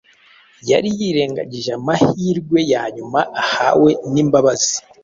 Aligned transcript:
Yari 0.69 0.89
yirengagije 0.99 1.69
amahirwe 1.79 2.59
ya 2.71 2.83
nyuma 2.95 3.19
ahawe 3.43 3.89
y’imbabazi. 4.11 4.75